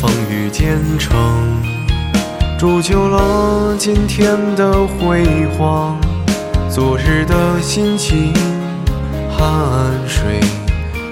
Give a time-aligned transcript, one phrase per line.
[0.00, 1.16] 风雨兼程，
[2.58, 5.24] 铸就了今天的辉
[5.56, 5.98] 煌。
[6.68, 8.32] 昨日的心情、
[9.30, 10.40] 汗水，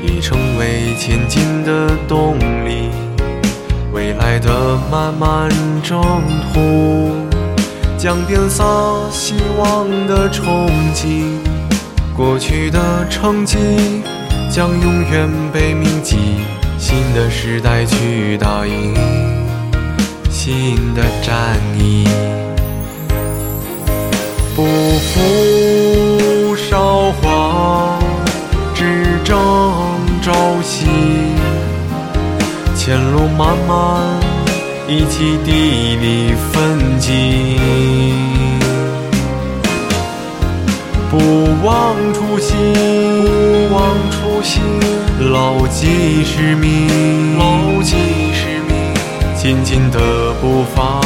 [0.02, 2.90] 已成为前进的动力。
[3.92, 5.50] 未来的漫漫
[5.82, 6.00] 征
[6.54, 7.10] 途，
[7.98, 8.64] 将遍洒
[9.10, 11.24] 希望的憧憬。
[12.16, 13.58] 过去的成绩，
[14.50, 16.16] 将永远被铭记。
[16.80, 18.94] 新的时代去打赢
[20.30, 22.08] 新的战役，
[24.56, 24.64] 不
[24.98, 27.98] 负韶华，
[28.74, 29.38] 只争
[30.22, 30.86] 朝夕。
[32.74, 34.18] 前路漫漫，
[34.88, 37.58] 一起砥砺奋进，
[41.10, 41.18] 不
[41.62, 42.56] 忘初心，
[43.68, 44.89] 不忘初心。
[45.28, 47.94] 牢记使命，牢记
[48.32, 48.94] 使命，
[49.36, 51.00] 前进的步伐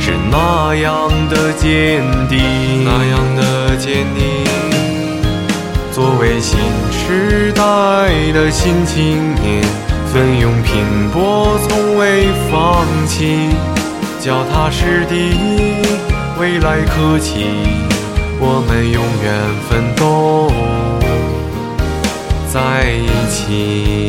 [0.00, 2.40] 是那样的坚定，
[2.84, 4.44] 那样的坚定。
[5.92, 6.58] 作为新
[6.90, 7.62] 时代
[8.32, 9.62] 的新青年，
[10.12, 13.48] 奋勇拼搏，从未放弃，
[14.20, 15.36] 脚踏实地，
[16.38, 17.46] 未来可期，
[18.40, 20.95] 我们永远奋斗。
[22.56, 24.08] 在一起。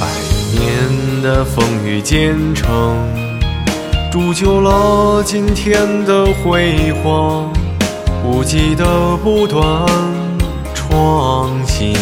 [0.00, 0.06] 百
[0.50, 2.96] 年的风雨兼程，
[4.10, 5.76] 铸就了今天
[6.06, 7.52] 的辉煌。
[8.24, 9.62] 无极的不断
[10.74, 11.94] 创新，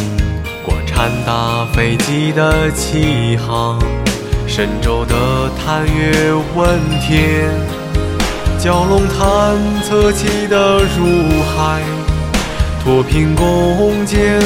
[0.64, 3.78] 国产大飞机的起航，
[4.46, 5.14] 神舟的
[5.58, 7.50] 探月问天，
[8.58, 11.04] 蛟龙探测器的入
[11.56, 11.82] 海，
[12.82, 14.40] 脱贫攻坚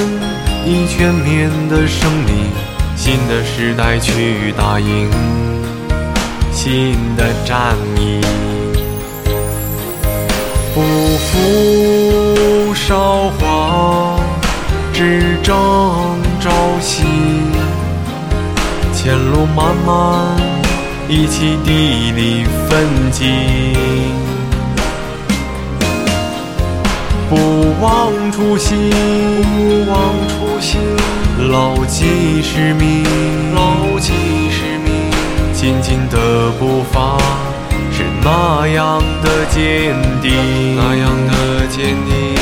[0.67, 2.51] 已全面的胜利，
[2.97, 5.09] 新的时代去打赢
[6.53, 8.48] 新的战役。
[11.33, 14.19] 不韶华，
[14.93, 15.55] 只争
[16.41, 16.51] 朝
[16.81, 17.05] 夕。
[18.93, 20.37] 前路漫漫，
[21.09, 23.27] 一起砥砺奋进。
[27.31, 27.37] 不
[27.81, 28.91] 忘初心，
[29.57, 30.81] 不忘初心。
[31.51, 33.05] 牢记使命，
[38.31, 42.37] 那样的坚定，那样的坚定。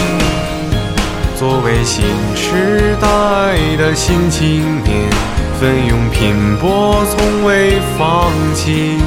[1.38, 2.04] 作为新
[2.34, 3.06] 时代
[3.76, 5.08] 的新青年，
[5.60, 8.98] 奋勇拼搏，从未放弃，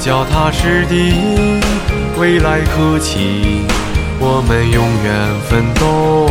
[0.00, 1.12] 脚踏实地，
[2.18, 3.66] 未来可期。
[4.18, 6.30] 我们永远奋斗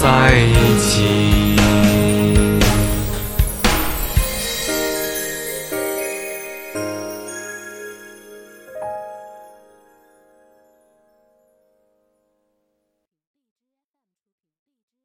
[0.00, 1.33] 在一起。